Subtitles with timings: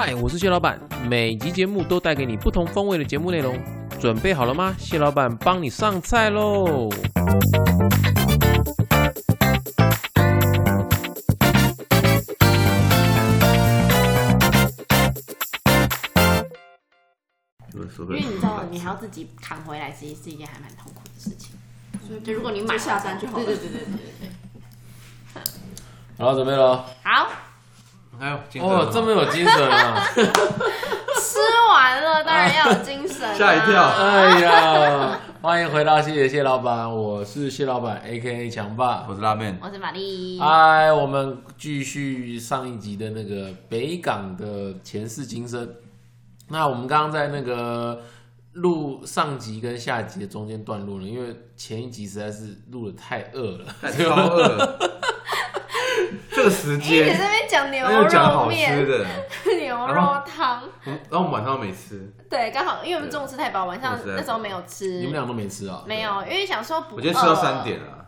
[0.00, 0.78] 嗨，我是谢老板，
[1.08, 3.60] 每集节目都带给你不同风味的节目内容，
[3.98, 4.72] 准备好了吗？
[4.78, 6.88] 谢老板帮你上菜喽！
[17.72, 21.56] 因为你知道，你还要自己扛回来，其实是一件还蛮痛苦的事情。
[22.22, 24.28] 就如果你买就下山就好了对对对对对对
[25.34, 25.40] 对。
[26.18, 26.86] 好，准备了。
[27.02, 27.28] 好，
[28.18, 30.04] 还有金哦，这么有精神啊！
[31.20, 31.38] 吃
[31.70, 33.34] 完了当然要有精神、啊。
[33.34, 39.06] 吓一跳哎呀，欢迎回到谢谢谢老板，我是谢老板 A K A 强爸。
[39.08, 40.36] 我是拉面，我是玛丽。
[40.40, 45.72] 嗨，我们继续上一集的那个北港的前世今生。
[46.48, 48.02] 那我们刚刚在那个
[48.54, 54.78] 录上集跟下集的中间段落了，因为前一集实在是录的太饿了，太超饿了。
[56.32, 57.08] 这个时间
[57.48, 59.06] 讲牛肉面、的，
[59.58, 62.12] 牛肉汤，嗯然后我们晚上都没吃。
[62.28, 65.82] 对，刚好因为我们中午吃太饱，晚上那时候没有吃你们，俩都没吃啊？
[65.86, 66.96] 没有，因为想说不饿。
[66.96, 68.04] 我今天吃到三点啊，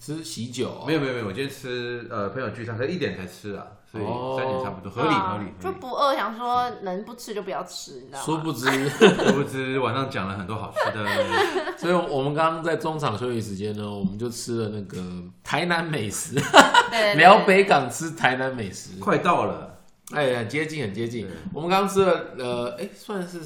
[0.00, 0.84] 吃喜酒、哦？
[0.86, 5.76] 没有没有没有，我今天吃呃朋友聚餐，才一点才吃啊，所以哦三点差不多，合理啊合理合就理。
[5.78, 8.24] 不饿，想说能不吃就不要吃，你知道吗？
[8.24, 11.06] 殊不知， 殊不知晚上讲了很多好吃的，
[11.76, 15.02] 所以我们刚刚在中场休息时间呢，我们就吃了那个
[15.44, 16.42] 台南美食，对
[16.90, 18.98] 对对聊北港吃台南美食。
[18.98, 19.68] 快到了。
[20.12, 21.36] 哎很，接近很接近对。
[21.54, 23.38] 我们刚刚吃了，呃，哎，算是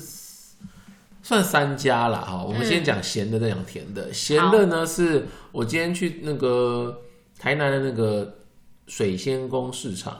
[1.24, 2.20] 算三家啦。
[2.20, 2.44] 哈。
[2.44, 4.12] 我们先讲咸的，再讲甜的。
[4.12, 7.00] 咸的呢，是我今天去那个
[7.38, 8.36] 台南的那个
[8.86, 10.14] 水仙宫市场，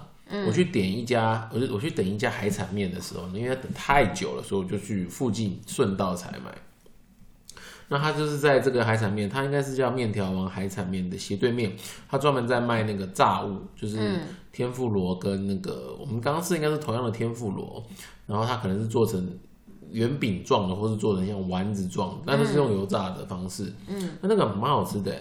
[0.47, 6.51] 我去点一家，我就我去等一家海产面的时候，因为等太久了，所以我就去附近顺道采买。
[7.87, 11.71] 那他就是在这个海产面，他应该是叫面条王海产面的斜对面，
[12.09, 14.19] 他专门在卖那个炸物，就是
[14.51, 17.85] 天妇罗跟那个我们刚刚吃应该是同样的天妇罗，
[18.27, 19.39] 然后他可能是做成
[19.95, 23.73] 圆饼状的，或是做成像丸子状的，但都是用油炸的方式。
[23.87, 25.15] 嗯，那那个蛮好吃的，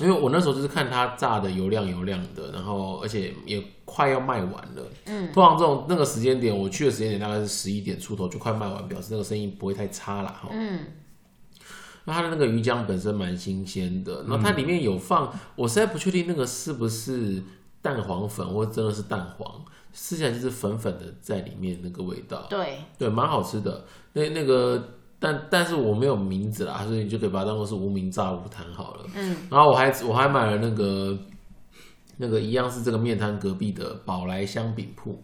[0.00, 4.82] 因为我那时候就是看它炸的油亮油亮的，然后而且也快要卖完了。
[5.04, 10.48] 嗯，通常这种那个时间点，我去的时间点大概是十一点出头就快卖完，表示那个生意不会太差了哈。
[10.50, 10.80] 嗯。
[12.08, 17.42] 那它的那个鱼浆本身蛮新鲜的，然后它里面有放，我实在不确定那个是不是
[17.82, 19.64] 蛋黄粉，或者真的是蛋黄，
[19.98, 23.82] 吃起来就是粉粉的在里面那个味道，对，对，蛮好吃的。
[24.12, 24.80] 那那个，
[25.18, 29.06] 但但是我没有名字啦，所以你就可以把它当做是无名炸物摊好了。
[29.14, 31.18] 嗯，然后我还我还买了那个
[32.18, 35.18] 那个一样是这个面摊隔壁的宝来香饼铺，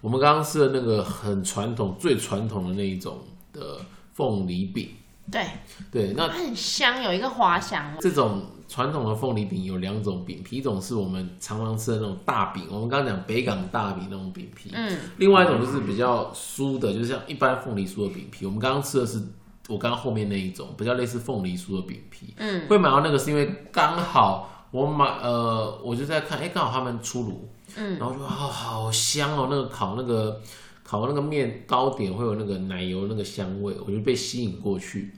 [0.00, 3.18] 我们刚刚吃的那个很传统、最传统的那一种
[3.52, 3.80] 的
[4.12, 4.88] 凤梨饼。
[5.32, 5.46] 对，
[5.90, 7.98] 对，那它很香，有一个花香味。
[8.00, 18.46] 这种传统的凤梨饼有两种饼皮，一种是我们常常吃的那种大饼，我们刚刚讲北港大饼那种饼皮，嗯，另外一种就是比较酥的，就是像一般凤梨酥的饼皮。
[18.46, 19.20] 我们刚刚吃的是
[19.68, 22.34] 我刚刚后面那一种，比较类似凤梨酥的饼皮。
[22.36, 30.40] 嗯，会买到那个是因为刚好我买呃，我就在看，哎、刚好他们出炉，嗯，然后就哦好香哦，那个烤那个
[30.82, 35.14] 烤那个面糕点会有那个奶油那个香味，我就被吸引过去。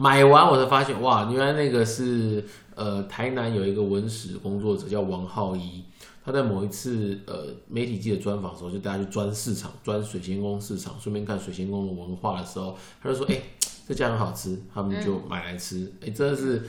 [0.00, 2.44] 买完我才发现，哇，原来那个是
[2.76, 5.82] 呃台南有一个文史工作者叫王浩一，
[6.24, 13.36] 他在某一次呃媒体记者专访的时候，就带他去专市场，专水仙宫市场，顺便看水仙宫的文化的时候，他就说，哎、
[13.88, 16.62] 这家很好吃，他们就买来吃，哎、真的是。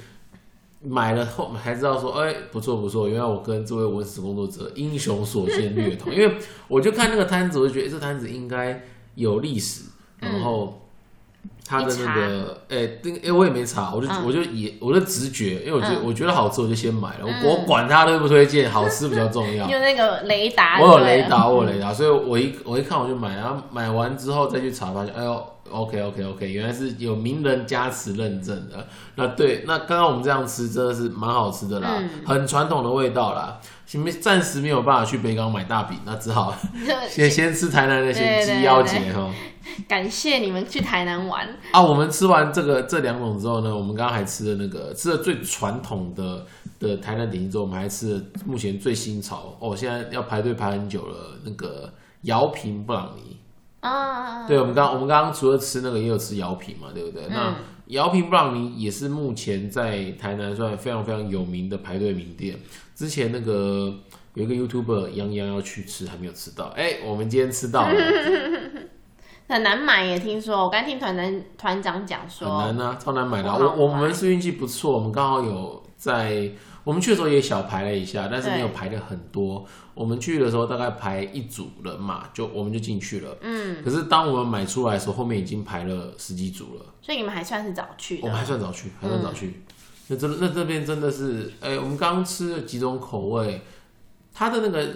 [0.81, 6.37] 买了后才知道说，哎、不错不错，原来我跟这位文史工作者英雄所见略同，因为
[6.69, 8.81] 我就看那个摊子，我就觉得、哎这摊子应该
[9.15, 9.83] 有历史，
[10.19, 10.88] 然后
[11.69, 19.71] 他的那个，哎、那个，哎、我也没查，我就、嗯我就也我的直觉，因为我觉得、嗯我觉得好吃，我就先买了，我我管他推不推荐，好吃比较重要你。
[19.73, 28.87] 有那个雷达，我有雷达，我有雷达，所以我一我一看我就买，然后买完之后再去查，发现哎呦，OK OK OK，原来是有名人加持认证的。
[29.13, 33.59] 那对，那刚刚我们这样吃真的是蛮好吃的啦，嗯很传统的味道啦。
[33.89, 36.55] 前面暂时没有办法去北港买大饼，那只好
[37.09, 39.33] 先先吃台南那些鸡腰对节哈。
[39.89, 41.49] 感谢你们去台南玩。
[41.71, 46.45] 啊，我们吃完这个这两种之后呢，我们刚刚还吃了那个吃了最传统的
[46.77, 51.91] 的台南点心之后，我们还吃了目前最新潮哦，现在要排队排很久了那个
[52.21, 53.37] 姚平布朗尼。
[53.79, 57.25] 啊，对，我们刚我们刚刚除了吃那个，也有吃姚平嘛，对不对？
[57.29, 57.55] 那
[57.89, 62.55] 姚平布朗尼也是目前在台南算非常非常有名的排队名店。
[62.95, 63.93] 之前那个
[64.35, 66.65] 有一个 YouTuber 杨洋要去吃，还没有吃到。
[66.75, 67.95] 哎、我们今天吃到了，
[69.49, 76.51] 很难买耶，听说我刚听团长团长讲说很，难啊，超难买的我我们是运气不错，我们刚好有在，
[76.83, 79.63] 我我们去的时候也小排了一下，但是没有排的很多。
[79.99, 83.35] 我们去的时候大概排一组人嘛，就我们就进去了。
[83.41, 86.85] 嗯，可是当我们买出来的时候，后面已经排了十几组了。
[87.01, 88.45] 所以你们还算是早去我们还。
[88.45, 89.61] 算早去，还算早去。
[90.07, 93.59] 那真那这边真的是，哎、我们刚刚吃了几种口味，
[94.33, 94.87] 它的那个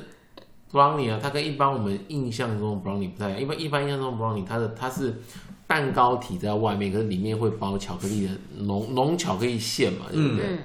[0.72, 3.42] brownie 啊，它跟一般我们印象中的 brownie 不太一样。
[3.42, 5.22] 一般一般印象中的 brownie，它的它是
[5.68, 10.46] 蛋糕体在外面，可是里面会包巧克力的浓浓巧克力馅嘛，对不对？
[10.48, 10.60] 嗯，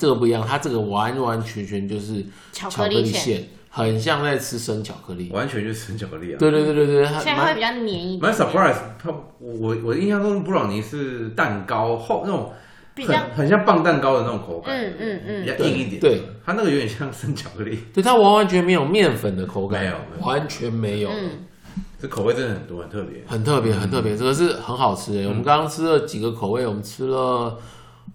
[0.00, 5.30] 这个不一样，它这个完完全全就是巧巧克克力馅，很像在吃生巧克力。
[5.30, 6.36] 完全就是生巧克力啊。
[6.38, 12.50] 对对对对对，它蛮现在会比较黏一点，蛮 surprise，它我我印象中布朗尼是蛋糕厚那种
[12.94, 16.00] 比较很很像棒蛋糕的那种口感，嗯嗯嗯比较硬一点。
[16.00, 21.10] 对，它那个有点像生巧克力，对它完完全没有面粉的口感，没有没有完全没有。
[21.10, 21.30] 嗯，
[22.00, 23.22] 这口味真的很多，很特别。
[23.26, 25.28] 很特别，很特别，这个是很好吃的。
[25.28, 27.58] 我们刚刚吃了几个口味，我们吃了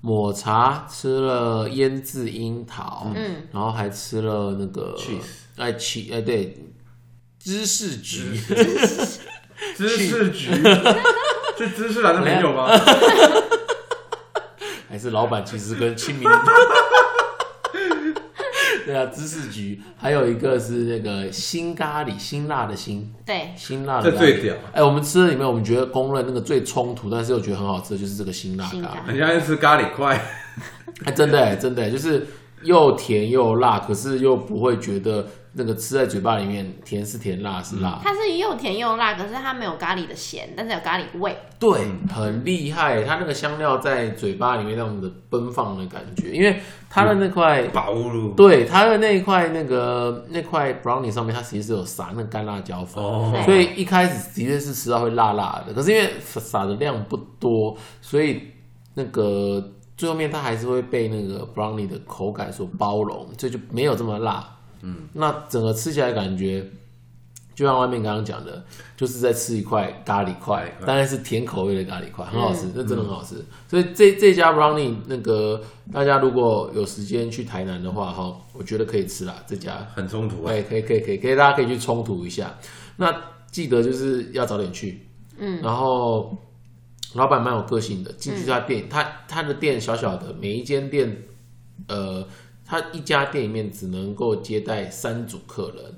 [0.06, 5.24] 抹茶，吃了腌制樱桃，嗯，然后还吃了那个 Cheese
[5.58, 6.56] 哎起哎对，
[7.40, 8.40] 芝士橘，
[9.76, 10.52] 芝士橘，
[11.58, 12.68] 是芝士来的没有吗？
[14.88, 16.30] 还是老板其实跟亲民的。
[18.86, 29.12] 对啊，芝士焗，还有一个是那个辛咖喱，辛辣的辛，对，辛辣的这最屌，哎、我们吃的里面，我们觉得公认那个最冲突，但是又觉得很好吃的就是这个辛辣咖喱辛咖。
[29.12, 30.22] 人家是吃咖喱块，
[31.06, 32.28] 哎，真的哎，真的哎，就是
[32.64, 38.00] 又甜又辣，可是又不会觉得那个吃在嘴巴里面甜是甜，辣是辣。
[38.04, 41.36] 它是又甜又辣，可是它没有咖喱的咸，但是有咖喱味。
[41.58, 46.60] 对，很厉害，它那个香料在嘴巴里面那种的奔放的感觉，因为
[46.90, 47.64] 它的那块。
[47.70, 55.74] 宝路对它的那一块那个那块 brownie 上面，它其实是有撒那个干辣椒粉，哦所以一开始的确是吃到会辣辣的。
[55.74, 58.42] 可是因为撒的量不多，所以
[58.94, 64.55] 那个最后面它还是会被那个 brownie 的口感所包容，所以就没有这么辣。
[64.86, 66.64] 嗯，那整个吃起来感觉，
[67.56, 68.64] 就像外面刚刚讲的，
[68.96, 73.44] 就是在吃一块咖喱块，当然是甜口味的咖喱块，很好吃，那真的很好吃。
[73.68, 75.62] 所以这这家 brownie 那个
[75.92, 79.88] 大家如果有时间去台南的话，哈，我觉得可以吃啦，这家。
[79.96, 80.54] 很冲突啊。
[80.54, 82.56] 哎，可以可以可以可以，大家可以去冲突一下。
[82.98, 83.14] 那
[83.50, 86.38] 记得就是要早点去，嗯，然后
[87.14, 91.24] 老板蛮有个性的，进去他店，他他的店小小的，每一间店，
[91.88, 92.28] 呃，
[92.66, 95.94] 他一家店里面只能够接待三组客人，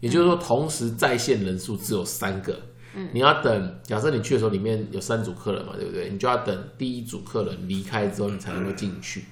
[0.00, 2.52] 也就是说，同时在线人数只有三个。
[2.96, 6.08] 嗯你要等，假设你去的时候里面有三组客人嘛，对不对？
[6.10, 9.24] 你就要等第一组客人离开之后，你才能够进去。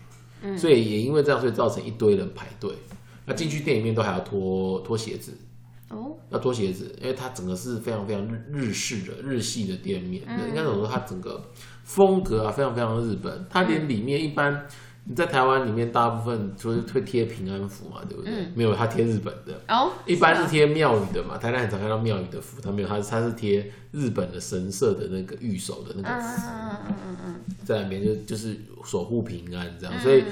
[0.56, 2.72] 所以也因为这样，所以造成一堆人排队。
[3.24, 5.32] 那进去店里面都还要脱脱鞋子，
[5.90, 10.88] 哦，要脱鞋子，因为它整个是非常非常日日式的日系的店面，嗯应该怎么说？
[10.88, 11.40] 它整个
[11.84, 13.46] 风格啊，非常非常日本。
[13.48, 14.66] 它连里面一般
[15.04, 18.32] 你在台湾里面，大部分就是会贴平安符嘛，对不对？
[18.54, 21.36] 没有，他贴日本的，哦，一般是啊贴庙宇的嘛。
[21.36, 26.42] 台南很常看到庙宇的符，他没有，它是它是贴日本的神社的那个御守的那个符。
[26.46, 30.22] 嗯嗯嗯嗯嗯在那边就就是守护平安这样，所以，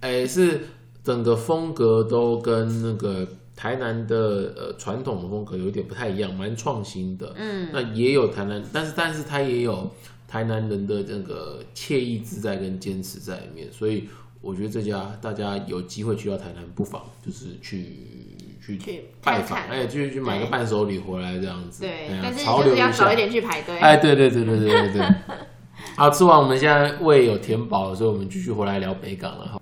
[0.00, 0.60] 哎、是
[1.02, 7.32] 整个风格都跟那个台南的呃传统的风格有一点不太一样，蛮创新的。
[7.36, 9.90] 嗯，那也有台南，但是但是它也有
[10.34, 14.08] 台南人的这个惬意自在跟坚持在里面，所以
[14.40, 17.86] 我觉得这家大家有机会去到台南，不妨就是去
[18.60, 21.82] 去去拜访，看看哎、去去买个伴手礼回来这样子。
[21.82, 23.78] 对哎，呀但是潮流下就是要早一点去排队。
[23.78, 25.14] 哎，对对对对对对对。
[25.94, 29.60] 好，吃完我们现在胃有填饱了，所以我们继续回来聊北港了哈。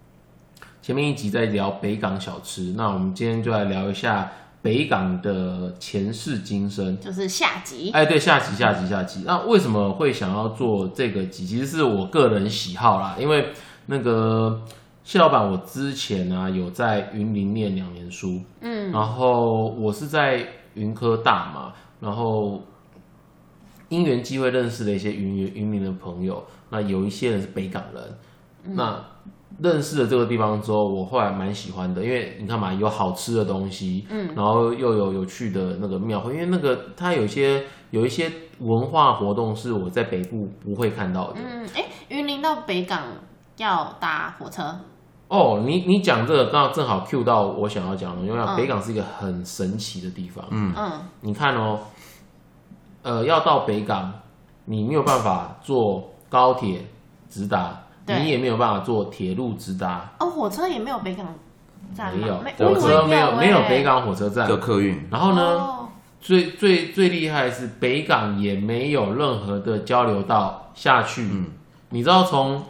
[0.81, 4.33] 前面一集在聊北港小吃，那我们今天就来聊一下
[4.63, 6.99] 北港的前世今生。
[7.01, 7.91] 就是下集。
[7.91, 9.25] 哎，对，下集下集下集。
[9.27, 11.45] 那为什么会想要做这个集？
[11.45, 13.49] 其实是我个人喜好啦，因为
[13.87, 14.63] 那个
[15.03, 22.63] 谢老板，我之前啊有在云林念两年书，嗯，然后我是在云科大嘛，然后
[23.89, 28.03] 因缘机会认识了一些云云林的朋友，那有一些人是北港人，
[28.65, 29.05] 那
[29.61, 41.41] 认识了这个地方之后，我后来蛮喜欢的，因为你看嘛，有好吃的东西，嗯，然后又有有趣的那个庙会，因为那个它有一些有一些文化活动是我在北部不会看到的。
[41.45, 43.03] 嗯，哎，云林到北港
[43.59, 44.63] 要搭火车。
[45.29, 50.45] 哦，你你讲这个刚好正好 cue 到我想要讲的，因为嗯北港是一个很神奇的地方。
[50.51, 51.79] 嗯，嗯，你看哦，
[53.03, 54.13] 呃，要到北港，
[54.67, 56.85] 你没有办法坐高铁
[57.31, 61.27] 直达，对你也没有办法坐铁路直达，哦，火车也没有北港
[61.95, 62.15] 站？
[62.17, 63.69] 没有没火车没有没有欸。
[63.69, 64.49] 北港火车站。
[64.49, 64.57] 的。
[64.57, 65.09] 客运。
[65.11, 65.89] 然后呢，哦。
[66.21, 71.23] 最最最厉害的是北港也没有任何的交流道下去。
[71.31, 71.47] 嗯。
[71.91, 72.63] 你知道从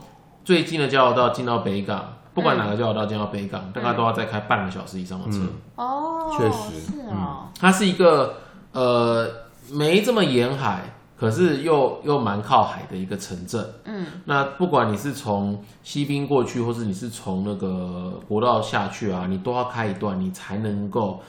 [0.44, 5.40] 最近的交流道进到北港不管哪个交流道进到北港，大概都要再开半个小时以上的车。
[5.76, 6.80] 哦，确实。
[6.80, 8.36] 是哦，它是一个
[8.72, 9.28] 呃
[9.70, 10.82] 没这么沿海，
[11.22, 13.64] 可是又又蛮靠海的一个城镇。
[13.84, 21.22] 嗯，那不管你是从西滨过去，或是你是从那个国道下去啊，你都要开一段，你才能够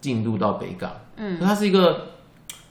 [0.00, 0.92] 进入到北港。
[1.16, 2.06] 嗯，它是一个，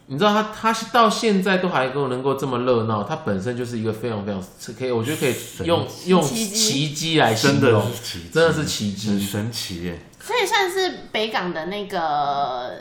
[0.06, 4.42] 你知道它它到现在都还够能够这么热闹，它本身就是一个非常非常
[4.78, 5.36] 可以，我觉得可以
[5.66, 10.00] 用用奇迹来形真的容，是奇迹，真的是奇迹很神奇耶。
[10.22, 12.76] 所以算是北港的那个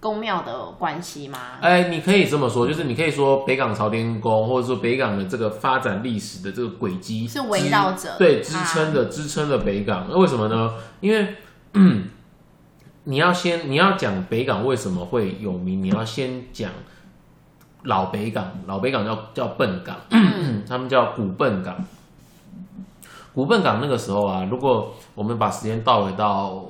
[0.00, 1.38] 宫庙的关系吗？
[1.60, 10.06] 哎，你可以这么说，就是你可以说北港朝天宫，或者说北港的这个发展历史的这个轨迹是围绕着支对支它撑的支撑的北港。
[10.10, 10.72] 那为什么呢？
[11.00, 11.34] 因为
[11.74, 12.08] 嗯
[13.04, 16.70] 你要先你要讲北港为什么会有名，你要先讲
[17.84, 19.96] 老北港，老北港叫叫笨港，
[20.68, 21.76] 他们叫古笨港。
[23.32, 26.64] 古笨港那个时候啊，如果我们把时间倒回到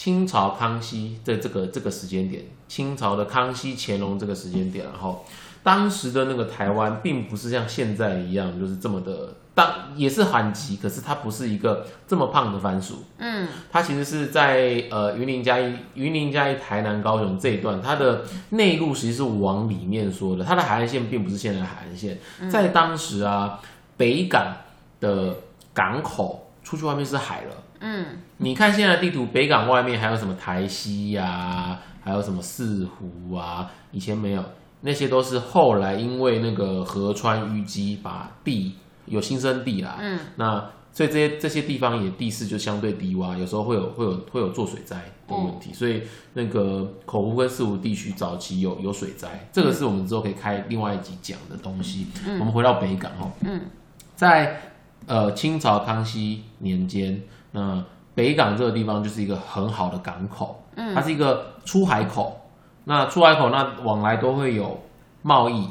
[0.00, 5.26] 清朝康熙的这个这个时间点，清朝的康熙、乾隆这个时间点，然后
[5.62, 13.46] 当时的那个台湾，并不是像现在一样，就是这么的当也是韩籍，可是它不是一个这么胖的番薯，嗯。
[13.70, 22.18] 它其实是在呃云林嘉义、云林嘉义、台南、高雄这一段，它的内陆其实是往里面说的，它的海岸线并不是现在的海岸线，
[22.50, 23.60] 在当时啊，
[23.98, 24.56] 北港
[24.98, 25.36] 的
[25.74, 27.54] 港口出去外面是海了。
[27.80, 28.06] 嗯。
[28.38, 34.42] 你看现在的地图，北港外面还有什么台西呀、还有什么四湖啊，以前没有，
[34.80, 44.96] 那些都是后来因为那个河川淤积，把地有新生地啦，嗯，那所以这些这些地方也地势就相对低洼，有时候会有会有会有做水灾
[45.28, 52.06] 的问题，所以那个口湖跟四湖地区早期有有水灾，这个是我们之后可以开另外一集讲的东西。
[52.40, 53.60] 我们回到北港哦，嗯，
[54.16, 54.60] 在
[55.06, 57.82] 呃清朝康熙年间，那
[58.14, 62.36] 北港这个地方就是一个很好的港口，嗯它是一个出海口。
[62.84, 64.80] 那出海口那往来都会有
[65.22, 65.68] 贸易，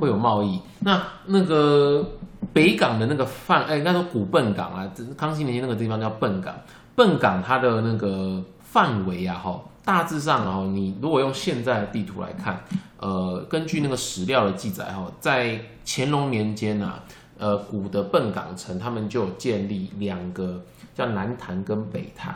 [0.00, 0.60] 会有贸易。
[0.80, 2.04] 那那个
[2.52, 6.54] 北港的那个范，哎、应该说古笨港啊，这康熙年间那个地方叫笨港。
[6.94, 12.58] 笨港它的那个范围啊，哈，大致上啊，哈，你如果用现在的地图来看，
[12.98, 17.02] 呃，根据那个史料的记载哈，在乾隆年间啊，
[17.38, 20.62] 呃，古的笨港城他们就有建立两个
[20.94, 22.34] 叫南坛跟北坛。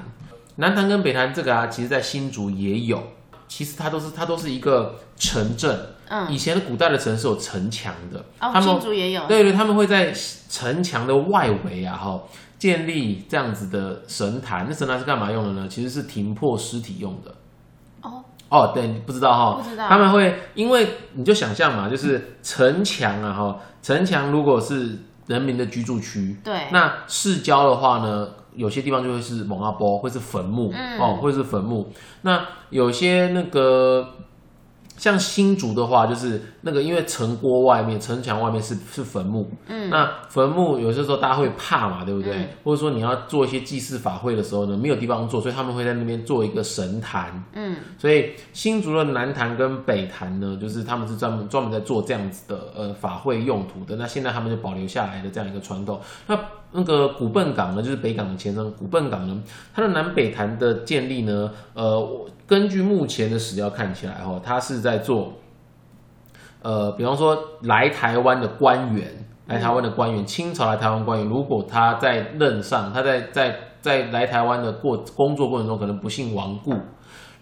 [0.56, 3.02] 南坛跟北坛这个啊，其实在新竹也有，
[3.48, 5.78] 其实它都是它都是一个城镇。
[6.08, 10.12] 嗯，以前的古代的城是有城墙的，哦，他们新竹也有，对对，他们会在
[10.48, 12.20] 城墙的外围啊，哈，
[12.58, 14.66] 建立这样子的神坛。
[14.68, 15.68] 那神坛是干嘛用的呢？
[15.68, 17.32] 其实是停破尸体用的。
[18.02, 31.92] 哦，哦，对，不知道哈，不知道他们会因为你就想象嘛，就是城墙啊，哈，城墙如果是人民的居住区，对，那市郊的话呢，有些地方就会是蒙阿波，会是坟墓，嗯哦，会是坟墓。
[32.22, 34.14] 那有些那个
[34.96, 42.34] 像新竹的话，就是那个因为城郭外面、城墙外面是是坟墓，嗯，那坟墓有些时候大家会怕嘛，对不对？
[42.36, 47.42] 嗯或者说你要做一些祭祀法会的时候呢，没有地方做，所以他们会在那边做一个神坛。
[47.54, 53.96] 嗯所以新竹的南坛跟北坛呢，就是他们是专门专门在做这样子的呃法会用途的。
[53.96, 56.00] 那现在他们就保留下来的这样一个传统。
[56.26, 56.38] 那
[56.72, 58.70] 那个古笨港呢，就是北港的前身。
[58.72, 59.42] 古笨港呢，
[59.74, 65.32] 它的南北坛的建立呢，呃，我根据目前的史料看起来哈，它是在做，
[66.62, 69.06] 呃，比方说来台湾的官员，
[69.46, 76.74] 来台湾的官员，清朝来台湾官员，如果他在任上，他在在在来台湾的过工作过程中可能不幸亡故，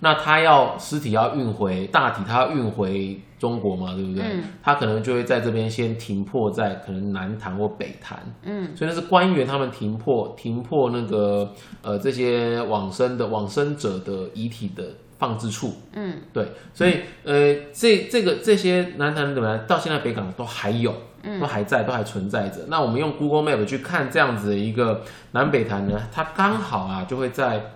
[0.01, 4.23] 那他要尸体要运回大体，他要运回中国嘛，对不对？
[4.25, 4.45] 嗯。
[4.63, 8.77] 他可能就会在这边先停泊在可能南坛或北坛，嗯。
[8.77, 14.85] 所以那是官员他们停泊停泊那个呃这些往生的往生者的遗体的
[15.19, 15.75] 放置处。
[15.93, 19.67] 嗯对，所以呃，这这个这些南坛怎么样？
[19.67, 20.95] 到现在北港都还有，
[21.41, 22.65] 都还在，都还存在着。
[22.69, 27.75] 那我们用 Google Map 去看这样子的一个南北坛呢，它刚好啊就会在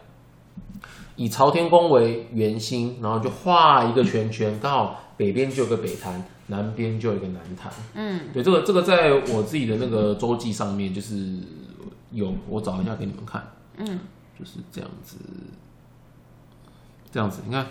[1.17, 7.73] 以朝天宫为圆心，然后就画一个圈圈，刚好北边就有个北坛，南边就有一个南坛。
[7.95, 11.37] 嗯，对，这个这个在我自己的那个周记上面就是
[12.13, 13.43] 有，我找一下给你们看。
[13.77, 13.99] 嗯，
[14.39, 15.17] 就是这样子，
[17.13, 17.67] 这样子，你看，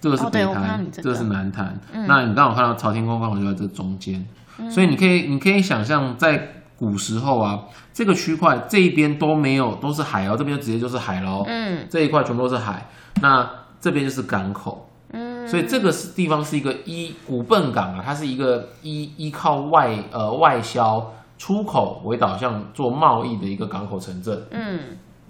[0.00, 1.78] 这个是北坛，我看到你这个个是南坛。
[2.08, 4.26] 那你刚好看到朝天宫刚好就在这中间，
[4.70, 11.44] 所以你可以你可以想象在古时候啊，这个区块这一边都没有都是海哦，这边直接就是海喽。
[11.46, 12.88] 嗯这一块全部都是海，
[13.20, 13.48] 那
[13.80, 14.88] 这边就是港口。
[15.12, 24.42] 嗯，所以这个是地方是一个依古笨港啊，它是一个依依靠外呃外销出口为导向做贸易的一个港口城镇。
[24.50, 24.80] 嗯，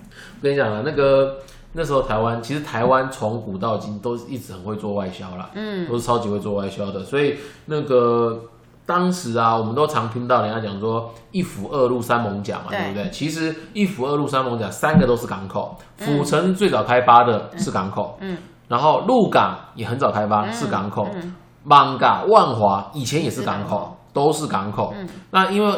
[0.08, 1.36] 我跟你讲啊，那个
[1.76, 8.40] 那时候台湾其实台湾从古到今都一直很会做外销啦，嗯，都是超级会做外销的，所以那个。
[8.88, 13.10] 当时啊，我们都常听到人家讲说一府二路三艋甲嘛，对对不对？
[13.10, 24.94] 其实一府二路三艋甲三个都是港口，府城最早开发的是港口，嗯，然后鹿港也很早开发是港口，嗯艋舺万华以前也是港口口，都是港口。
[24.96, 25.74] 嗯那因为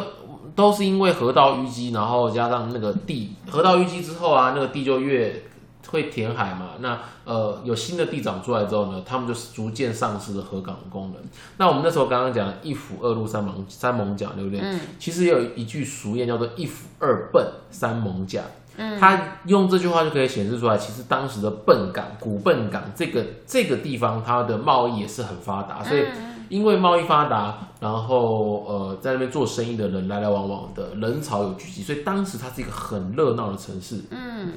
[0.55, 5.33] 都是因为河道淤积，然后加上那个地河道淤积之后啊，那个地就越
[5.91, 6.71] 会填海嘛。
[6.79, 11.21] 那呃有新的地长出来之后呢，他们就逐渐丧失了河港的功能。
[11.57, 14.59] 那我们那时候刚刚讲一府二路三艋三艋甲，对不对？
[14.61, 18.41] 嗯其实也有一句俗谚叫做一府二笨三艋甲。
[18.77, 26.05] 嗯他用这句话就可以显示出来，其实当时的笨港、古笨港这个这个地方，它的贸易也是很发达，所以
[26.47, 34.01] 因为贸易发达，然后呃在那边做生意的人来来往往的人潮有聚集，所以当时它是一个很热闹的城市。
[34.11, 34.53] 嗯，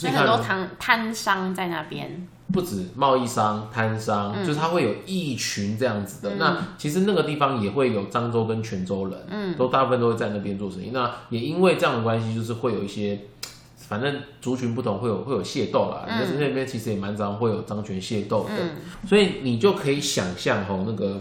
[0.00, 6.30] 所以很多摊摊商在那边，不止贸易商、摊商，嗯就是它会有一群这样子的。
[6.30, 10.90] 嗯那其实那个地方也会有漳州跟泉州人，嗯都大部分都会在那边做生意。
[10.92, 13.20] 那也因为这样的关系，就是会有一些，
[13.76, 16.04] 反正族群不同，会有会有械斗啦。
[16.08, 18.70] 嗯但是那边其实也蛮常会有漳泉械斗的，嗯
[19.06, 21.20] 所以你就可以想象哦，那个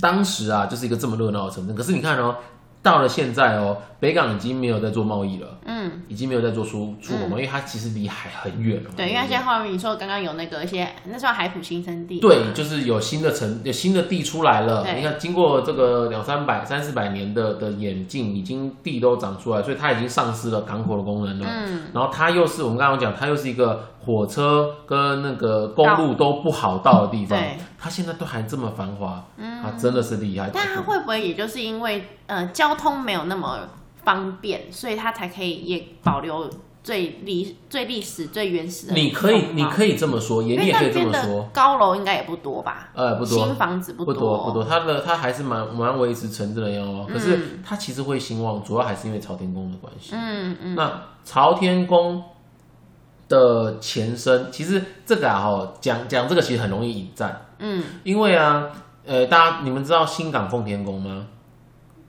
[0.00, 1.76] 当时啊，就是一个这么热闹的城镇。
[1.76, 2.36] 可是你看哦，
[2.82, 8.90] 到了现在哦，北港已经没有在做贸易了，嗯，已经没有在做出出口贸易，因为它其实离海很远了。
[8.96, 14.82] 对，因为现在后面你说刚刚有那个一些，那时候海普新生地，对，就是有新的城，有新的地出来了。
[14.82, 21.46] 对你看，经过这个两三百、三四百年的的演进，已经地都长出来，所以它已经丧失了港口的功能了。
[21.48, 29.24] 嗯，然后它又是我们刚刚讲，它又是一个火车跟那个公路都不好到的地方对，它现在都还这么繁华，
[29.62, 30.50] 它真的是厉害。
[30.52, 33.60] 但它会不会也就是因为呃交通没有那么
[34.04, 36.50] 方便，所以它才可以也保留
[36.82, 38.94] 最历最历史最原始的？
[38.94, 41.48] 你可以，你可以，这么说，也因为你也可以这么说。
[41.52, 42.88] 高楼应该也不多吧？
[42.94, 50.10] 呃，不多，新房子不多，多不多，它的它还是蛮蛮维持城镇的样哦，可是嗯它其实会兴旺，主要还是因为朝天宫的关系。
[50.14, 52.20] 嗯嗯，那朝天宫
[53.28, 58.68] 的前身，其实这个啊哈，讲讲这个其实很容易引战，嗯，因为啊，
[59.06, 61.26] 呃，大家你们知道新港奉天宫吗？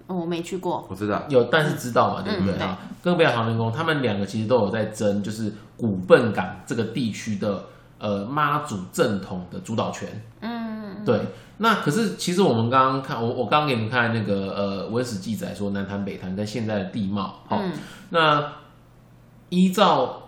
[0.07, 2.55] 哦我没去过，我知道，有，但是知道嘛，对不对？
[2.57, 2.77] 啊？
[3.01, 7.63] 跟北港朝天宫，他们两个其实都有在争，就是古笨港这个地区的
[7.99, 10.09] 呃妈祖正统的主导权。
[10.41, 11.17] 嗯，对，
[11.57, 17.71] 那可是其实我们刚刚看，我我刚刚给你们看那个呃文史记载说南坛北坛跟现在的地貌，好、嗯。
[18.09, 18.45] 那
[19.49, 20.22] 依照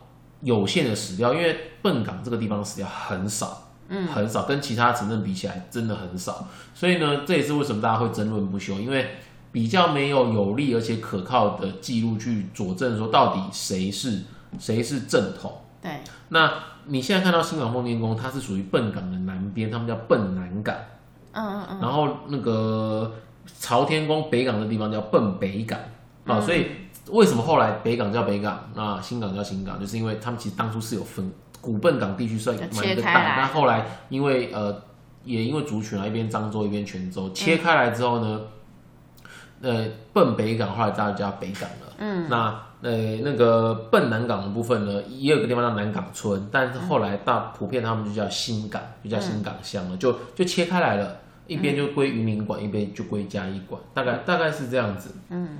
[0.45, 9.15] 有限的史料，因为笨港这个地方的史料很少，嗯，很少，跟其他城镇比起来真的很少，所以呢，这也是为什么大家会争论不休，因为
[9.51, 14.21] 比较没有有力而且可靠的记录去佐证说到底谁是
[14.59, 15.51] 谁是正统。
[15.81, 16.51] 对，那
[16.85, 20.75] 你现在看到新港奉天宫，它是属于笨港的南边，他们叫笨南港。
[21.31, 23.13] 嗯嗯嗯，然后那个
[23.59, 25.79] 朝天宫北港的地方叫笨北港。
[26.25, 26.41] 啊、嗯。
[26.41, 26.67] 所以
[27.09, 33.85] 为什么后来北港叫北港，那新港叫新港，就是因为他们其实当初是有分古笨港地区算蛮一个大，但后来。
[34.09, 34.81] 因为呃
[35.23, 38.41] 也因为族群啊，一边漳州一边泉州切开来之后呢，
[39.61, 55.15] 呃笨北港后来大家叫北港了，嗯，那呃那个笨南港的部分呢，也有个地方叫南港村，但是后来大普遍他们就叫新港，就叫新港乡了，就就切开来了，一边就归渔民管，一边就归嘉义管，大概大概是这样子。
[55.29, 55.57] 嗯，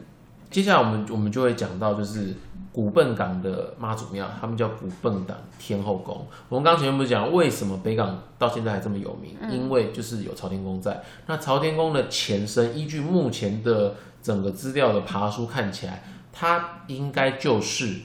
[0.50, 2.34] 接下来我们我们就会讲到就是
[2.72, 6.26] 古笨港的妈祖庙，他们叫古笨港天后宫。
[6.50, 9.36] 我们刚前面不是讲为什么北港到现在还这么有名？
[9.52, 11.04] 因为就是有朝天宫在。
[11.28, 18.00] 那朝天宫的前身，依据目前的整个资料的爬书看起来，它应该就是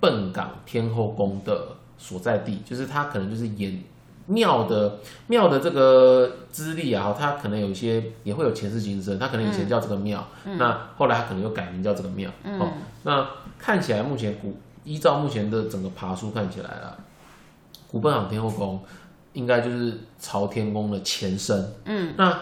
[0.00, 3.82] 笨港天后宫的所在地，就是它可能就是演
[4.26, 10.26] 庙的庙的这个资历啊，它可能有一些也会有前世今生，它可能以前叫这个庙，
[10.58, 12.30] 那后来它可能又改名叫这个庙。
[12.44, 13.26] 哦，那
[13.58, 16.96] 看起来目前古依照目前的整个爬书看起来啊，
[17.86, 18.82] 古笨港天后宫
[19.32, 21.74] 应该就是朝天宫的前身。
[21.84, 22.40] 嗯，那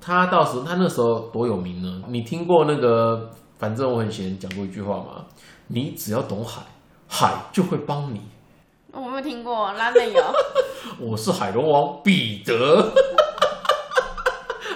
[0.00, 2.02] 他到时候他那时候多有名呢？
[2.08, 5.24] 你听过那个反正我很闲讲过一句话吗？
[5.68, 6.62] 你只要懂海，
[7.06, 8.20] 海就会帮你。
[8.90, 10.22] 我没有听过，拉面有，
[10.98, 12.54] 我是海龙王彼得。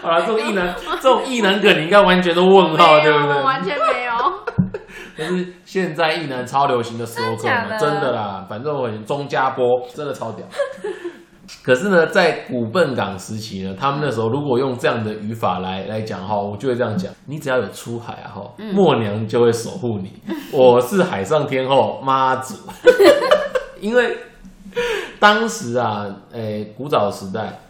[0.02, 3.36] 好了，这种异男，这种异男梗你应该完全都问号，对不对？
[3.36, 4.12] 我完全没有。
[5.16, 10.44] 但是现在异男超流行的 slogan 嘛，真的啦，反正我很钟家波真的超屌。
[11.62, 20.12] 可是呢，在古笨港时期呢，他们那时候如果用这样的语法来来讲哈，我就会这样讲：你只要有出海啊哈，默娘就会守护你。
[20.50, 22.56] 我是海上天后妈祖，
[23.80, 24.16] 因为
[25.22, 27.60] 当时啊，诶、古早时代，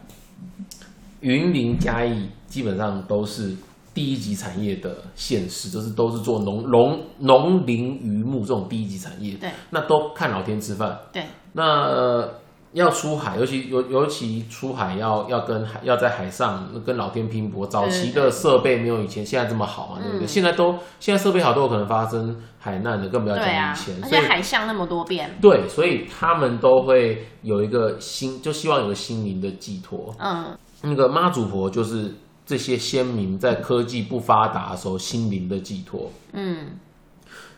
[1.21, 3.55] 云林嘉义基本上都是
[3.93, 9.51] 第一级产业的县市，就是都是做农农农林渔牧这种第一级产业，对。
[9.69, 10.99] 那都看老天吃饭。
[11.13, 12.35] 对，那、呃
[12.73, 17.67] 要出海，尤其尤尤其出海要要跟海要在海上跟老天拼搏。
[17.67, 20.27] 早期的设备没有以前现在这么好嘛，对不对？
[20.27, 30.15] 现在都现在设备好都有可能发生海难的，更不要讲以前。，所以海象那么多变，对，所以他们都会有一个心，就希望有个心灵的寄托。
[30.19, 32.15] 嗯，那个妈祖婆就是
[32.47, 36.11] 这些先民在科技不发达的时候心灵的寄托。
[36.33, 36.71] 嗯，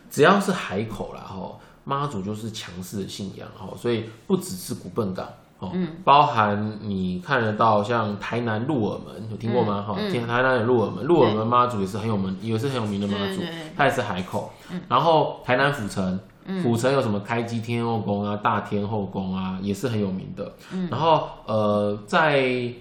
[0.09, 5.25] 只要是海口啦，吼，妈祖就是强势的信仰，哈，所以不只是古笨港，
[5.59, 5.71] 哦，
[6.03, 9.81] 包含你看得到像台南鹿耳门，有听过吗？
[9.81, 14.51] 哈、嗯听台南的鹿耳门，鹿耳门妈祖也是很有名，也是很有名的妈祖对对对，它也是海口。
[14.89, 16.19] 然后台南府城，
[16.63, 20.51] 府城有什么开基天后宫啊、大天后宫啊，也是很有名的。
[20.89, 22.73] 然后呃，在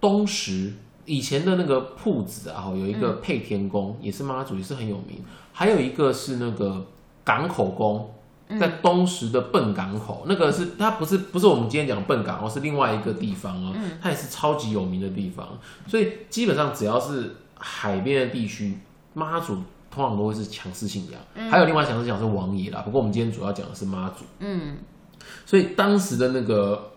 [0.00, 0.72] 东石
[1.04, 5.22] 以前的那个铺子啊，有一个配天宫，也是妈祖，也是很有名。
[5.52, 6.86] 还有一个是那个
[7.22, 8.10] 港口宫，
[8.58, 15.48] 在东石的笨港口，那个是它不是不是我们今天讲的笨港哦，是另外一个地方哦，它也是超级有名的地方。
[15.86, 18.78] 所以基本上只要是海边的地区，
[19.14, 19.56] 妈祖
[19.90, 21.50] 通常都会是强势信仰。
[21.50, 24.24] 还有另外强势信仰是王爷啦，不过我们今天主要讲的是妈祖。
[24.38, 24.78] 嗯，
[25.44, 26.92] 所以当时的那个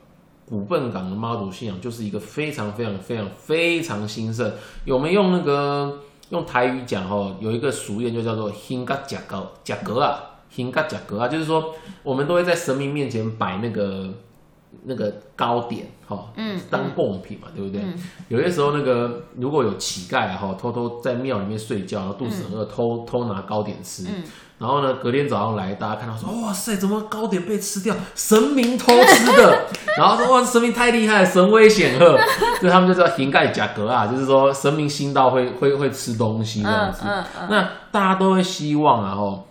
[0.47, 4.51] 古笨港的妈祖信仰就是一个非常非常非常非常兴盛。
[4.87, 10.19] 我们用那个用台语讲哦，有一个俗谚就叫做“兴嘎假格假格啊，
[10.55, 14.09] 兴嘎假格啊”，就是说我们都会在神明面前摆那个
[14.85, 17.81] 那个糕点哈，嗯当贡品嘛，对不对？
[18.29, 24.05] 有些时候那个如果有乞丐啊哈，偷偷在庙里面睡觉，然后肚子很饿，偷偷拿糕点吃。
[24.57, 27.93] 然后呢，隔天早上来，大家看到说，哇塞，怎么糕点被吃掉？
[28.15, 29.65] 神明偷吃的。
[29.97, 32.17] 然后说，哇，神明太厉害，神威显赫。
[32.61, 37.01] 所以他们就叫瓶盖甲格啊，就是说神明心到会会会吃东西这样子。
[37.05, 39.45] 嗯嗯那大家都会希望啊，吼，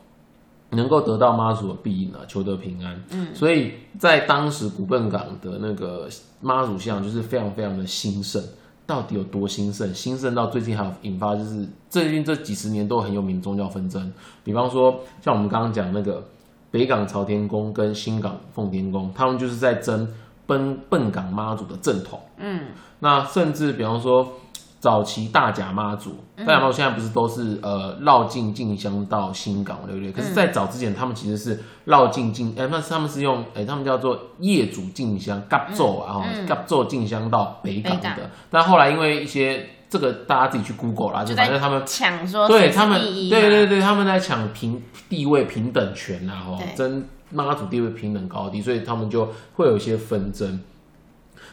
[0.74, 3.02] 能够得到妈祖的庇应啊，求得平安。
[3.10, 6.08] 嗯，所以在当时古笨港的那个
[6.40, 8.42] 妈祖像就是非常非常的兴盛。
[8.86, 9.94] 到底有多兴盛？
[9.94, 14.12] 兴盛到最近还有引发，就是最近这几十年都很有名的宗教纷争。
[14.44, 16.22] 比方说，像我们刚刚讲那个
[16.70, 20.06] 北港朝天宫跟新港奉天宫，他们就是在争
[20.46, 22.20] 奔笨港妈祖的正统。
[22.36, 22.60] 嗯，
[22.98, 24.30] 那甚至比方说，
[24.84, 30.12] 早期大甲妈祖，大甲妈祖现在不是都是呃绕境进香到新港，对不对？
[30.12, 38.30] 可是，在早之前，他们其实是绕境进，哎、那是他们是用哎、他们叫做业主进香，嘎奏啊，哈、嘎奏进香到北港的。
[38.50, 50.60] 但后来因为一些这个大家自己去 Google 啦，就反正他们抢说对他们，对对对，他们在抢平地位平等权啊，吼对，争妈祖地位平等高低，所以他们就会有一些纷争。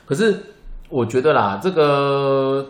[0.06, 0.48] 可是
[0.90, 2.68] 我觉得啦，这个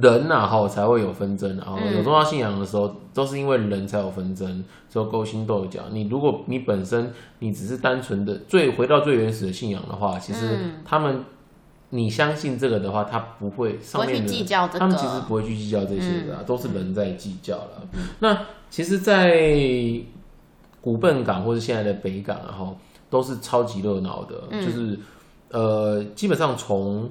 [0.00, 4.64] 人呐、哈才会有纷争，然后嗯有宗教信仰的时候，都是因为人才有纷争。
[4.88, 11.24] 所以勾心斗角，你如果你本身你只是单纯的最回到最原始的信仰的话，其实嗯他们。
[11.90, 17.88] 你相信这个的话，他不会上面去计较这个他们其实不会去计较这些的、都是人在计较了。
[18.18, 18.36] 那
[18.68, 19.38] 其实，在
[20.80, 22.76] 古笨港或者现在的北港、然后
[23.08, 24.98] 都是超级热闹的，嗯就是
[25.52, 27.08] 呃，基本上从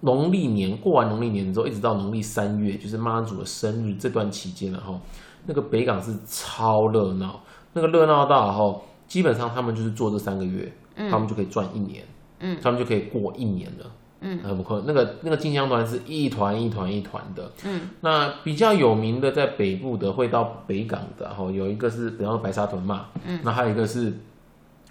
[0.00, 5.00] 农历年过完农历年之后，一直到农历三月，就是妈祖的生日这段期间，然后
[5.46, 7.40] 那个北港是超热闹，
[7.72, 10.72] 那个热闹到然后基本上他们就是做这三个月，
[11.10, 12.04] 他们就可以赚一年，
[12.40, 13.86] 嗯，他们就可以过一年了。
[14.26, 14.82] 嗯，很不错。
[14.86, 24.10] 那个那个进香团是一团一团一团的，嗯，那比较有名的在北部的会到北港的，然后有一个是比方说白沙屯嘛，嗯，那还有一个是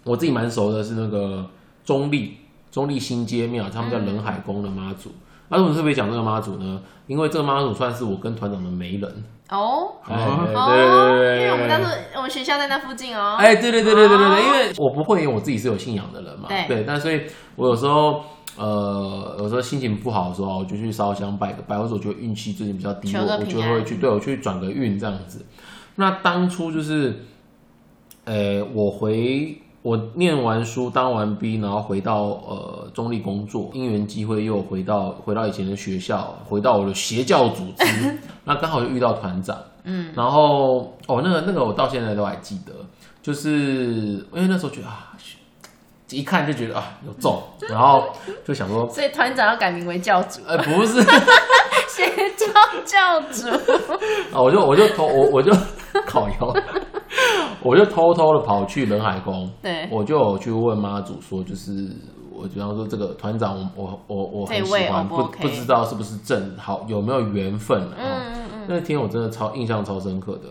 [0.04, 1.44] 我自己蛮熟的是那个
[1.84, 2.38] 中立
[2.74, 5.12] 中立新街庙，他们叫仁海宫的妈祖。
[5.50, 6.82] 那为什么特别讲这个妈祖呢？
[7.06, 11.86] 因为这个妈祖算是我跟团长的媒人，哦哎哦对哦，对对对因为我们当对。
[11.92, 13.36] 时我们学校在那附近哦。
[13.38, 17.22] 哎，对对对对对对对，哦因为我不会，因为我自己是有信仰的人嘛，对但所以
[17.56, 18.24] 我有时候
[18.58, 25.46] 呃，有时候心情不好的时候，我就去烧香拜个拜，或者我觉得运气最近比较低落，我就会去对我去转个运这样子。
[25.98, 27.26] 那当初就是，
[28.26, 42.74] 呃，我回我念完书当完兵，然后回到呃中立工作，因缘机会又回到回到以前的学校，回到我的邪教组织， 那刚好就遇到团长，嗯，然后哦那个那个我到现在都还记得，
[43.22, 45.10] 就是因为那时候觉得啊。
[46.12, 48.04] 一看就觉得啊有中， 然后
[48.46, 51.02] 就想说，所以团长要改名为教主，呃，不是，
[51.90, 52.06] 邪
[52.38, 52.46] 教
[52.86, 53.48] 教主。
[54.32, 55.52] 啊，我就我就投我我就
[56.06, 56.56] 烤油，
[57.64, 61.90] 我就偷偷的跑去人海宫，对我就有去问妈祖说，就是
[62.32, 65.42] 我比方说这个团长，我我我我很喜欢，不不 OK？
[65.42, 67.96] 不知道是不是正好有没有缘分啊？
[67.98, 70.50] 嗯嗯嗯，那天我真的超印象超深刻的，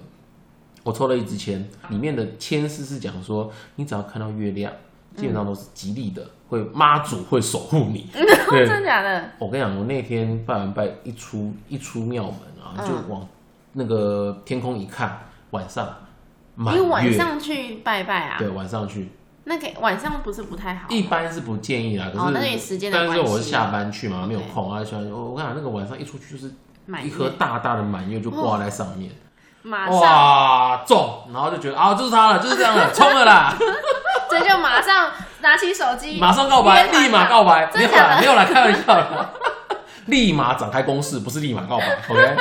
[0.85, 4.73] 我抽了一支签，里面的签诗是讲说，你只要看到月亮，
[5.17, 8.07] 基本上都是吉利的，会妈祖会守护你。
[8.15, 9.25] 真的假的？
[9.39, 13.27] 我跟你讲，我那天拜完拜一出一出庙门啊，嗯就往
[13.73, 15.19] 那个天空一看，
[15.51, 15.89] 晚上
[16.55, 18.37] 满你晚，上去拜拜啊？
[18.39, 19.11] 对，晚上去，
[19.45, 20.87] 那个晚上不是不太好？
[20.89, 22.07] 一般是不建议啦。
[22.13, 24.85] 可是，哦那你时间的但是我是下班去嘛，没有空啊。
[24.85, 26.55] 喜欢我我跟你讲，那个晚上一出去就是
[26.87, 29.11] 满一颗大大的满月就挂在上面。
[29.65, 31.21] 马上，哇，中！
[31.33, 33.55] 然后就觉得啊，就是他了，就是这样了，冲了啦，
[34.29, 35.09] 这就马上
[35.41, 39.31] 拿起手机，马上告白，立马告白，没有啦，没有啦，开玩笑啦，
[40.07, 42.37] 立马展开攻势，不是立马告白， OK？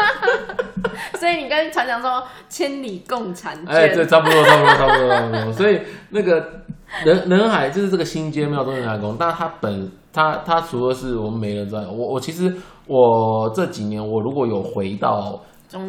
[1.19, 5.53] 所以你跟船长说千里共婵娟，哎，对，差不多，差不多，差不多，差不多。
[5.53, 6.63] 所以那个
[7.03, 12.55] 人人海就是这个新街庙中人海宫，但他本他他除了是我们没人之外，我我其实
[12.87, 15.39] 我这几年我如果有回到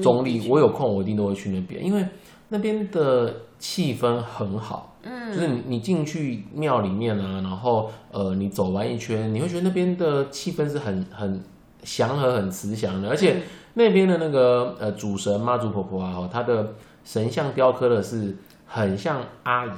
[0.03, 2.07] 中立中，我有空我一定都会去那边，因为
[2.49, 4.91] 那边的气氛很好。
[5.05, 11.43] 嗯，就是你你进去庙里面啊，然后呃你走完一圈，你会觉得那边的气氛是很很
[11.83, 13.43] 祥和、很慈祥的，而且
[13.75, 19.71] 那边的那个呃主神妈祖婆婆啊，哦她的神像雕刻的是很像阿姨，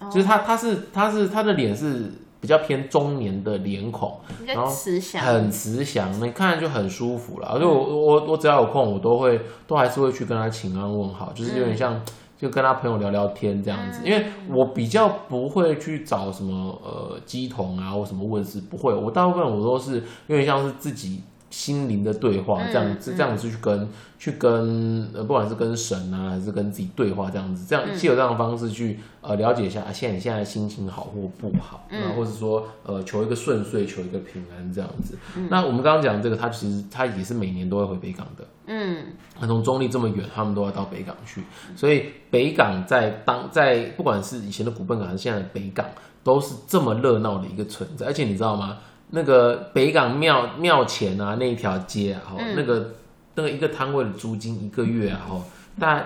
[0.00, 0.10] 哦。
[0.10, 2.10] 就是她她是她是她的脸是
[2.40, 7.48] 比较偏中年的脸孔，然后慈祥，很慈祥，你看着就很舒服了。
[7.48, 12.00] 而且我我我只要有空，我都会都还是会去跟她请安问好，就是有点像。
[12.44, 19.94] 就跟他朋友聊聊天这样子，因为我比较不会去找什么呃鸡同啊或什么问事，不会，我大部分我都是
[20.26, 21.22] 有点像是自己
[21.54, 23.88] 心灵的对话这样子，这样子去跟
[24.18, 35.16] 去跟呃不管是跟神啊还是跟自己对话这样子，这样借由这样的方式去呃了解一下啊现在你现在心情好或不好，那、或者说呃求一个顺遂，求一个平安这样子。
[35.48, 38.44] 那我们刚刚讲这个，他其实他也是每年都会回北港的。
[38.66, 39.06] 嗯，
[39.40, 41.42] 那从中立这么远，他们都要到北港去，
[41.76, 45.86] 所以北港在当在不管是以前的古笨港还是现在的北港，
[46.24, 48.06] 都是这么热闹的一个存在。
[48.06, 48.78] 而且你知道吗？
[49.14, 52.54] 那个北港庙庙前啊那一条街啊，吼嗯。
[52.56, 52.94] 那个
[53.36, 55.42] 那个一个摊位的租金一个月啊，吼
[55.78, 56.04] 大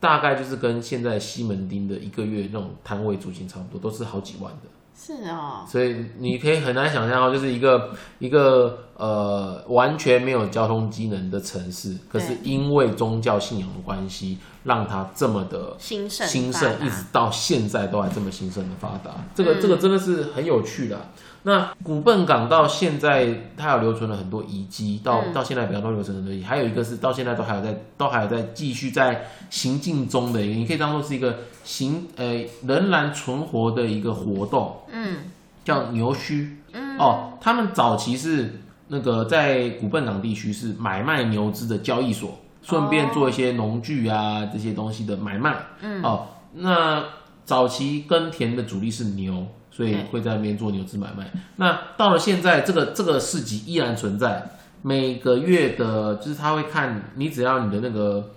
[0.00, 4.68] 大概就是跟现在西门町的一个月那种摊位租金差不多，都是好几万的。
[5.00, 19.12] 是哦，所以你可以很难想象哦，就是一个一个呃完全没有交通机能的城市，可是因为宗教信仰的关系，让它这么的兴盛兴盛，一直到现在都还这么兴盛的发达。
[19.36, 19.60] 这个嗯。
[19.62, 21.02] 这个真的是很有趣的啊、
[21.48, 34.76] 那古笨港到现在，它有留存了很多遗迹，到、嗯到现在比较多留存很多遗迹，还有一个是到现在都还有在都还有在继续在行进中的一个，你可以当做是一个行呃仍然存活的一个活动。
[34.92, 35.16] 嗯
[35.64, 36.48] 叫牛墟。
[36.74, 45.56] 嗯哦，他们早期是那个在古笨港地区是买卖牛只的交易所，顺便做一些农具啊这些东西的买卖。
[45.80, 47.02] 嗯，哦，那
[47.46, 49.46] 早期耕田的主力是牛，
[49.78, 51.30] 所以会在那边做牛资买卖。
[51.54, 54.50] 那到了现在，这个这个市集依然存在，
[54.82, 58.30] 每个月的，就是他会看你只要你的那个。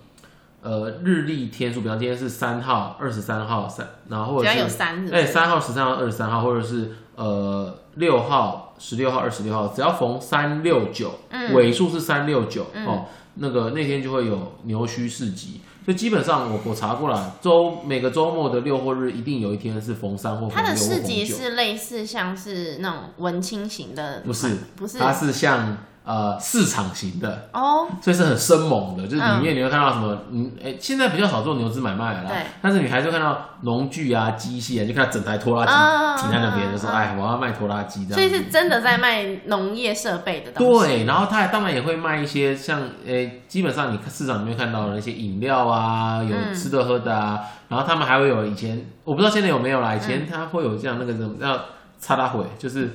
[0.64, 11.12] 呃，日历天数，比方今天是三号、二十三号、三，然后或只要者是哎，三号、十三号、二十三号，或者是呃六号、十六号、二十六号，只要逢三六九，
[11.54, 13.06] 尾数是三六九哦，
[13.36, 15.62] 那个那天就会有牛墟市集。
[15.84, 38.20] 所以基本上我我查过了，周每个周末的六或日一定有一天是逢三或逢它的六或逢市集，是类似像是那种文青型的，不是不是它是像呃市场型的，哦，所以是很生猛的，就是里面你会看到什么，嗯，哎、现在比较少做牛只买卖了啦对，但是你还是会看到农具啊、机械啊，就看到整台拖拉啊机停在那边，就说，啊哎，我要卖拖拉机这样。
[38.20, 40.88] 所以是真的在卖农业设备的东西。
[40.88, 50.02] 对，然后他当然也会卖一些像，诶、基本上你市场里面看到的那些饮料啊，有嗯吃的喝的啊，然后他们还会有以前我不知道现在有没有啦，以嗯。
[50.02, 51.60] 前他会有这样那个什么叫
[52.00, 52.90] 擦拉回，就是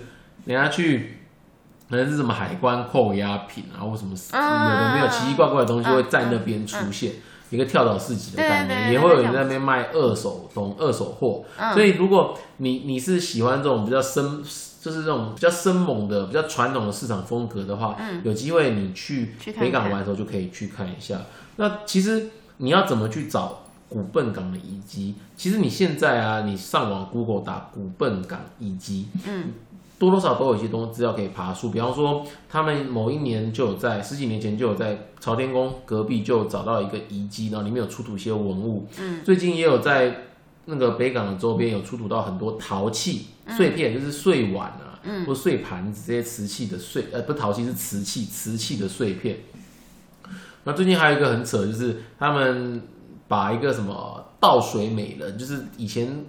[0.45, 1.19] 人家去
[1.88, 7.12] 可能是什么海关扣押品啊，或什么嗯有的没有奇奇怪怪的东西嗯会在那边出现。
[7.49, 14.42] 一个跳蚤市集的概念，也会有人在那边卖二手东、二手货，嗯所以如果你你是喜欢这种比较生，
[14.83, 21.20] 就是这种比较生猛的、比较传统的市场风格的话，有机会你去北港玩的时候就可以去看一下。
[21.55, 25.14] 那其实你要怎么去找古笨港的遗迹。
[25.37, 29.53] 其实你现在啊，你上网 Google 打古笨港遗迹，嗯，
[29.99, 31.71] 多多少少都有一些东西资料可以爬出。
[31.71, 38.87] 比方说，他们某一年就有在十几年前就有在朝天宫隔壁就找到一个遗迹，然后里面有出土一些文物。
[38.99, 40.25] 嗯，最近也有在
[40.67, 49.39] 那个北港的周边有出土到很多陶器碎片，就是碎碗啊，嗯或碎盘子这些瓷器的碎，呃，不陶器是瓷器，瓷器的碎片。
[50.65, 52.83] 那最近还有一个很扯，就是他们
[53.29, 56.25] 把一个什么倒水美人，就是以前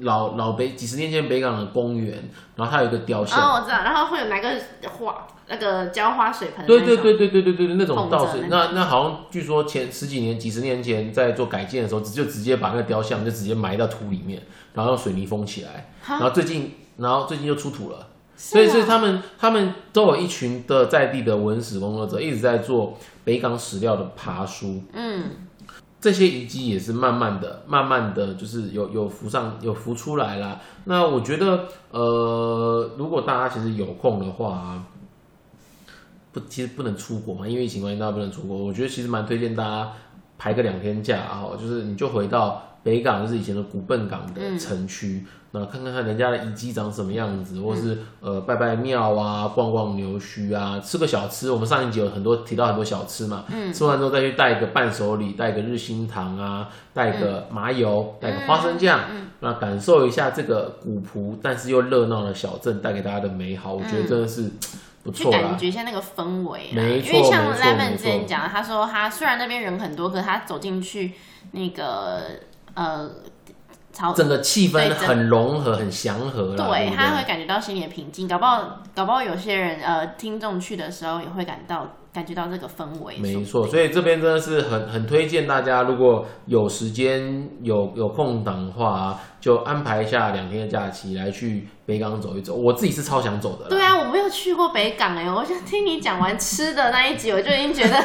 [0.00, 4.48] 老老北几十年前北港的公园，然后它有一个雕像，哦，我知道，然后会有拿个
[4.88, 14.42] 花那个浇花水盆，对对，对对对对对对，那种倒水，那那那好像据说前十几年、几十年前在做改建的时候，就直接把那个雕像就直接埋到土里面，
[14.74, 15.92] 然后用水泥封起来。
[16.08, 18.08] 然后最近，然后最近就出土了。
[18.36, 24.82] 所以，所以他们他们都有一群的在地的文史工作者一直在做北港史料的爬书。
[24.92, 25.24] 嗯，
[26.06, 30.60] 这些遗迹也是慢慢的、慢慢的就是有有浮上、有浮出来啦。
[30.84, 34.80] 那我觉得，呃，如果大家其实有空的话，
[36.30, 38.56] 不，其实不能出国嘛，因为疫情关系，大家不能出国。
[38.56, 39.92] 我觉得其实蛮推荐大家
[40.38, 51.50] 排个两天假啊，就是你就回到北港，就是以前的古笨港的城区，那、看看看人家的遗迹长什么样子，或是呃拜拜庙啊，逛逛牛墟啊，吃个小吃。
[51.50, 59.00] 我们上一集有很多提到很多小吃嘛，嗯，吃完之后再去带一个伴手礼，带一个日心糖啊，带一个麻油，带个花生酱，
[59.40, 64.48] 那感受一下这个古朴但是又热闹的小镇带给大家的美好，我觉得真的是
[65.02, 65.40] 不去错啦。
[65.40, 65.58] 感。
[65.58, 71.12] 觉一下那个氛围啦，没错因为像 Lemon 之前讲，他说他虽然那边人很多，可是他走进去
[71.52, 72.22] 那个
[72.76, 73.10] 呃
[73.92, 76.68] 朝整个气氛很融合，很祥和啦。
[76.68, 92.54] 对对，他会感觉到心里的平静，搞不好搞不好有些人呃听众去的时候也会感到感觉到这个氛围，没错，所以这边真的是很很推荐大家，如果有时间有有空档的话，就安排一下两天的假期来去北港走一走。
[92.54, 93.68] 我自己是超想走的。
[93.68, 97.96] 对啊，我没有去过北港哎，我就听你讲完吃的那一集，我就已经觉得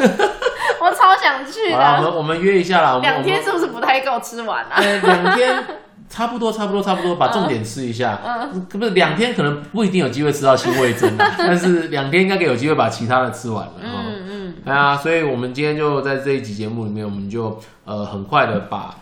[0.82, 2.10] 我超想去好啦，我的。
[2.10, 2.96] 们我们约一下啦。
[2.96, 4.78] 我们两天是不是不太够吃完啊？
[4.78, 5.63] 呃，两天
[6.10, 8.20] 差不多，差不多，差不多，把重点吃一下。
[8.26, 13.74] 嗯，不是两天可能不一定有机会吃到新味增啊， 但是两天应该可以有机会把其他的吃完了。
[13.82, 18.96] 哈嗯嗯，哎呀，所以我们今天就在这一集节目里面，我们就呃很快的把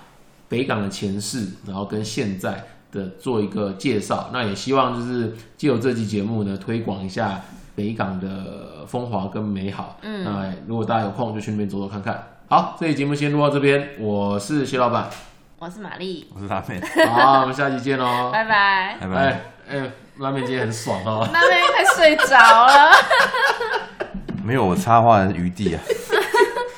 [0.48, 4.30] 北港的前世，然后跟现在的做一个介绍。
[4.34, 7.42] 那也希望就是借由这期节目呢，推广一下
[7.80, 9.96] 北港的风华跟美好。
[10.02, 12.22] 嗯，那如果大家有空就去那边走走看看。
[12.50, 15.08] 好，这期节目先录到这边，我是谢老板，
[15.60, 18.32] 我是玛丽，我是拉妹，好，我们下期见喽。
[18.34, 18.98] 拜拜。
[19.00, 19.16] 拜拜。
[19.16, 21.26] 哎哎，拉面今天很爽哦。
[21.32, 22.92] 拉面快睡着了。
[24.44, 25.80] 没有我插话的余地啊。